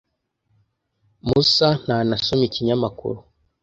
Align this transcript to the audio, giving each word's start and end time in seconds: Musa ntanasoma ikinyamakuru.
Musa 1.27 1.67
ntanasoma 1.81 2.43
ikinyamakuru. 2.47 3.19